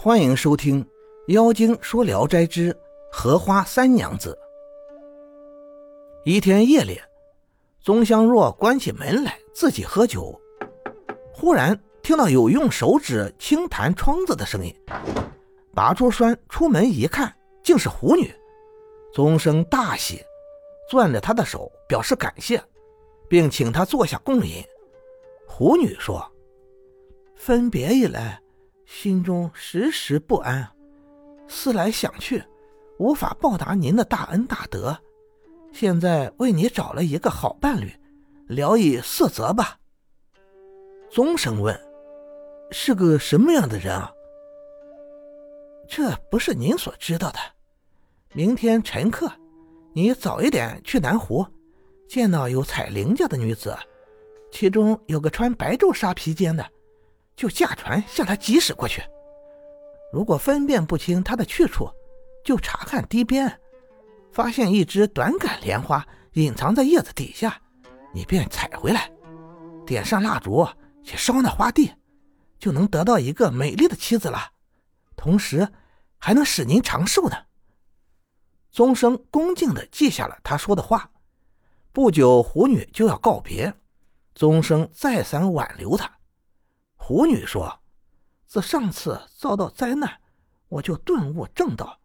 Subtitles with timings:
[0.00, 0.84] 欢迎收听
[1.26, 2.74] 《妖精说聊斋之
[3.10, 4.38] 荷花三娘子》。
[6.24, 7.00] 一天夜里，
[7.80, 10.40] 宗香若关起门来自己喝酒，
[11.32, 14.72] 忽然听到有用手指轻弹窗子的声音。
[15.74, 18.32] 拔出栓出门一看，竟是狐女。
[19.12, 20.24] 宗生大喜，
[20.92, 22.62] 攥着她的手表示感谢，
[23.28, 24.62] 并请她坐下共饮。
[25.44, 26.24] 狐女说
[27.34, 28.40] ：“分别以来。”
[28.88, 30.66] 心中时时不安，
[31.46, 32.42] 思来想去，
[32.98, 34.98] 无法报答您的大恩大德。
[35.72, 37.92] 现在为你找了一个好伴侣，
[38.46, 39.78] 聊以色泽吧。
[41.10, 41.78] 宗生问
[42.72, 44.10] ：“是个什么样的人啊？”
[45.86, 47.38] 这不是您所知道的。
[48.32, 49.30] 明天晨课，
[49.92, 51.46] 你早一点去南湖，
[52.08, 53.76] 见到有采菱家的女子，
[54.50, 56.66] 其中有个穿白昼纱披肩的。
[57.38, 59.00] 就驾船向他疾驶过去。
[60.12, 61.88] 如果分辨不清他的去处，
[62.44, 63.60] 就查看堤边，
[64.32, 67.62] 发现一只短杆莲花隐藏在叶子底下，
[68.12, 69.08] 你便采回来，
[69.86, 70.66] 点上蜡烛
[71.04, 71.92] 去烧那花蒂，
[72.58, 74.50] 就能得到一个美丽的妻子了，
[75.14, 75.68] 同时
[76.18, 77.36] 还能使您长寿呢。
[78.72, 81.08] 宗生恭敬地记下了他说的话。
[81.92, 83.72] 不久，狐女就要告别，
[84.34, 86.17] 宗生再三挽留她。
[87.08, 87.80] 狐女说
[88.46, 90.20] ：“自上次遭到灾难，
[90.68, 91.98] 我就顿悟正道。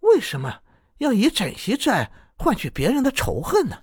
[0.00, 0.60] 为什么
[0.96, 3.76] 要以枕席之爱换取别人的仇恨呢？”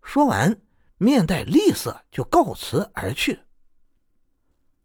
[0.00, 0.60] 说完，
[0.98, 3.40] 面带厉色就告辞而去。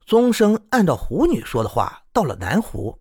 [0.07, 2.99] 宗生按照狐女说的话，到了南湖，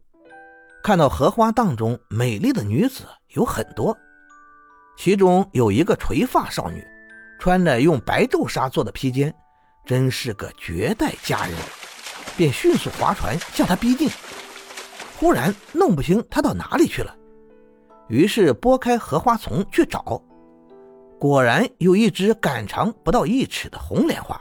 [0.82, 3.96] 看到荷花荡中美丽的女子有很多，
[4.98, 6.86] 其中有一个垂发少女，
[7.40, 9.34] 穿着用白豆纱做的披肩。
[9.84, 11.54] 真是个绝代佳人，
[12.36, 14.08] 便迅速划船向他逼近。
[15.18, 17.14] 忽然弄不清他到哪里去了，
[18.08, 20.22] 于是拨开荷花丛去找，
[21.18, 24.40] 果然有一只杆长不到一尺的红莲花，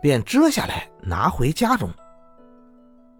[0.00, 1.88] 便折下来拿回家中。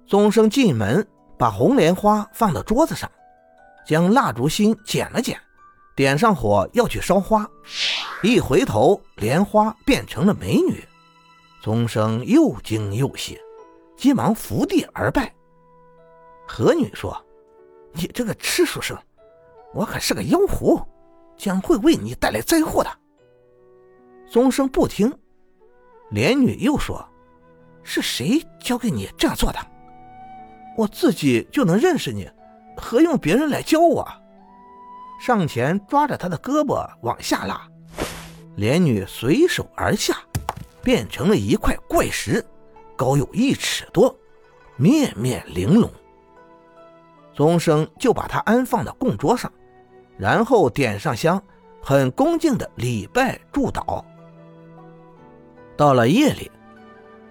[0.06, 1.06] 宗生进门，
[1.38, 3.08] 把红莲花放到桌子上，
[3.86, 5.38] 将蜡烛芯剪了剪，
[5.94, 7.48] 点上火要去烧花，
[8.22, 10.84] 一回头，莲花变成了美女。
[11.62, 13.38] 宗生又惊又喜，
[13.96, 15.30] 急忙伏地而拜。
[16.48, 17.22] 何女说
[17.92, 18.96] ：“你这个痴书生，
[19.74, 20.80] 我可是个妖狐，
[21.36, 22.90] 将会为你带来灾祸的。”
[24.30, 25.12] 宗生不听。
[26.10, 27.06] 莲女又说
[27.84, 29.58] ：“是谁教给你这样做的？
[30.76, 32.28] 我自己就能认识你，
[32.76, 34.08] 何用别人来教我？”
[35.20, 37.68] 上前抓着他的胳膊往下拉，
[38.56, 40.16] 莲女随手而下。
[40.82, 42.44] 变成了一块怪石，
[42.96, 44.14] 高有一尺多，
[44.76, 45.90] 面面玲珑。
[47.32, 49.50] 宗生就把它安放到供桌上，
[50.18, 51.42] 然后点上香，
[51.82, 54.04] 很恭敬的礼拜祝祷。
[55.76, 56.50] 到了夜里，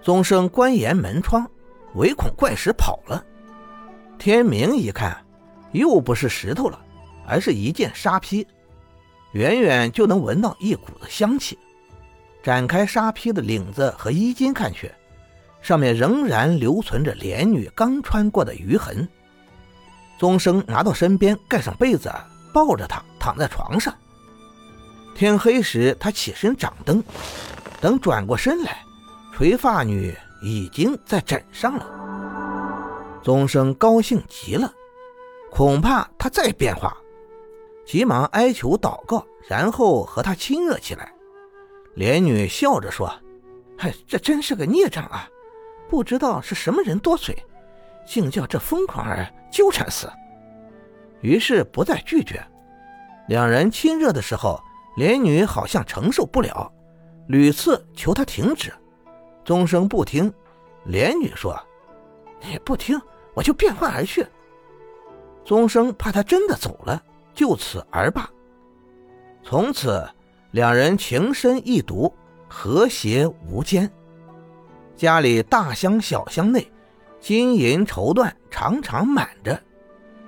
[0.02, 1.48] 宗生关严门窗，
[1.94, 3.24] 唯恐怪石跑了。
[4.18, 5.24] 天明一看，
[5.72, 6.82] 又不是石头了，
[7.26, 8.46] 而是一件纱披，
[9.32, 11.56] 远远就能闻到一股子香气。
[12.42, 14.90] 展开纱披的领子和衣襟看去，
[15.60, 19.08] 上面仍然留存着莲女刚穿过的余痕。
[20.18, 22.12] 宗生拿到身边，盖上被子，
[22.52, 23.94] 抱着她躺在床上。
[25.14, 27.02] 天黑时，他起身掌灯，
[27.80, 28.84] 等转过身来，
[29.34, 31.86] 垂发女已经在枕上了。
[33.22, 34.72] 宗生高兴极了，
[35.50, 36.96] 恐怕她再变化，
[37.86, 41.12] 急忙哀求祷告，然后和她亲热起来。
[42.00, 43.12] 莲女笑着说
[43.76, 45.28] ：“嗨，这真是个孽障啊！
[45.86, 47.36] 不知道是什么人多嘴，
[48.06, 50.10] 竟叫这疯狂儿纠缠死。”
[51.20, 52.42] 于是不再拒绝。
[53.28, 54.58] 两人亲热的时候，
[54.96, 56.72] 莲女好像承受不了，
[57.28, 58.72] 屡次求他停止，
[59.44, 60.32] 终生不听。
[60.86, 61.54] 莲女说
[62.40, 62.98] ：“你不听，
[63.34, 64.26] 我就变换而去。”
[65.44, 67.02] 宗生怕他真的走了，
[67.34, 68.26] 就此而罢。
[69.44, 70.02] 从此。
[70.52, 72.12] 两人情深意笃，
[72.48, 73.88] 和谐无间。
[74.96, 76.70] 家里大箱小箱内，
[77.20, 79.58] 金银绸缎常常满着，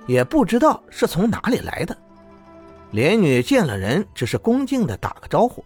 [0.07, 1.95] 也不知道是从哪里来的。
[2.91, 5.63] 莲女见了人，只是恭敬的打个招呼，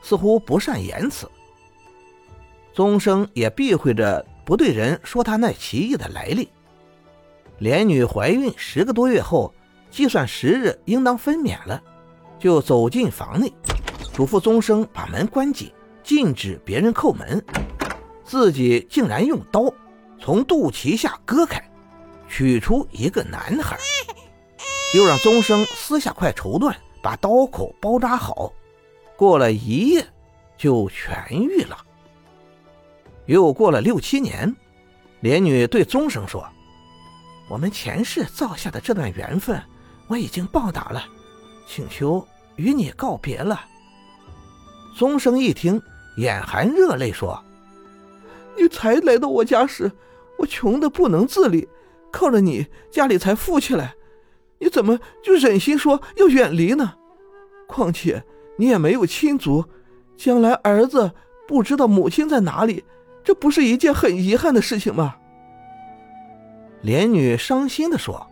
[0.00, 1.30] 似乎不善言辞。
[2.72, 6.48] 宗生也避讳着不对人说他那奇异的来历。
[7.58, 9.52] 莲女怀孕十个多月后，
[9.90, 11.82] 计算时日应当分娩了，
[12.38, 13.52] 就走进房内。
[14.18, 15.72] 嘱咐宗生把门关紧，
[16.02, 17.40] 禁止别人叩门，
[18.24, 19.72] 自己竟然用刀
[20.20, 21.62] 从肚脐下割开，
[22.28, 23.78] 取出一个男孩，
[24.96, 28.52] 又让宗生撕下块绸缎，把刀口包扎好。
[29.16, 30.04] 过了一夜，
[30.56, 31.78] 就痊愈了。
[33.26, 34.52] 又过了六七年，
[35.20, 36.44] 莲女对宗生说
[37.48, 39.62] ：“我们前世造下的这段缘分，
[40.08, 41.04] 我已经报答了，
[41.68, 42.26] 请求
[42.56, 43.64] 与你告别了。”
[44.98, 45.80] 宗生一听，
[46.16, 47.40] 眼含热泪说
[48.58, 49.92] ：“你才来到我家时，
[50.36, 51.68] 我穷的不能自理。”
[52.10, 53.94] 靠着你，家里才富起来，
[54.58, 56.94] 你怎么就忍心说要远离呢？
[57.68, 58.24] 况且
[58.56, 59.64] 你也没有亲族，
[60.16, 61.12] 将来儿子
[61.46, 62.82] 不知道母亲在哪里，
[63.22, 65.14] 这不是一件很遗憾的事情吗？
[66.82, 68.26] 莲女伤心的说：“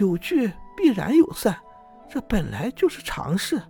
[0.00, 1.56] 有聚必然有散，
[2.10, 3.62] 这本来就是常事。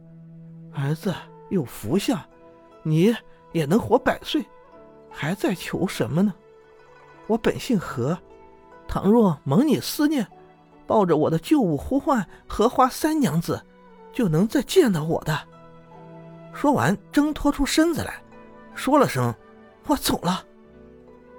[0.72, 1.14] 儿子
[1.54, 2.20] 有福相，
[2.82, 3.14] 你
[3.52, 4.44] 也能活百岁，
[5.08, 6.34] 还在求什么呢？
[7.28, 8.18] 我本姓何。”
[8.86, 10.26] 倘若蒙你思念，
[10.86, 13.64] 抱着我的旧物呼唤荷花三娘子，
[14.12, 15.40] 就能再见到我的。
[16.52, 18.22] 说完，挣脱出身子来，
[18.74, 19.34] 说了声
[19.86, 20.44] “我走了”。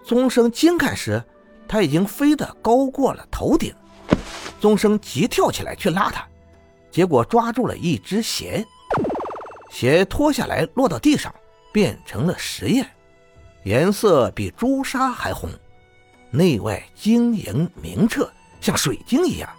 [0.04, 1.24] 宗生惊看时，
[1.68, 3.74] 他已经飞得高过了头顶。
[4.60, 6.28] 宗生急跳起来去拉他，
[6.90, 8.66] 结果抓住了一只鞋，
[9.76, 11.36] 鞋脱下来落到地上，
[11.74, 12.86] 变成了石砚，
[13.66, 15.50] 颜色比朱砂还红。
[16.32, 18.32] 内外晶莹明澈，
[18.62, 19.50] 像水晶一样。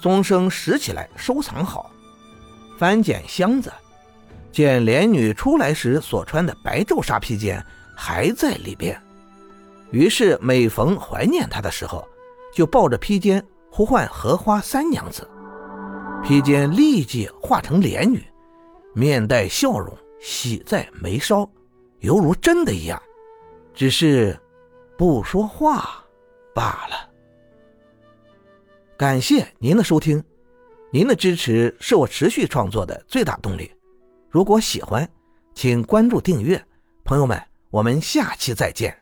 [0.00, 1.90] 宗生拾起来收藏好，
[2.78, 3.70] 翻检箱子，
[4.50, 7.62] 见莲女出来时所穿的白皱纱披肩
[7.94, 8.98] 还在里边。
[9.90, 12.02] 于是每逢怀念她的时候，
[12.54, 15.28] 就抱着披肩呼唤荷花三娘子，
[16.24, 18.24] 披肩立即化成莲女，
[18.94, 21.48] 面带笑容，喜在眉梢，
[22.00, 23.02] 犹如真的一样。
[23.74, 24.38] 只是。
[24.94, 26.04] 不说话
[26.54, 27.10] 罢了。
[28.96, 30.22] 感谢您的收听，
[30.92, 33.72] 您的支持是我持续创作的最大动力。
[34.30, 35.08] 如果喜欢，
[35.54, 36.62] 请关注订阅。
[37.02, 39.01] 朋友们，我们下期再见。